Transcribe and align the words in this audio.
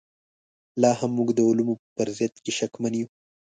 لاهم 0.81 1.11
موږ 1.17 1.29
د 1.33 1.39
علومو 1.49 1.73
په 1.81 1.87
فرضیت 1.95 2.33
کې 2.43 2.51
شکمن 2.59 2.93
یو. 2.99 3.07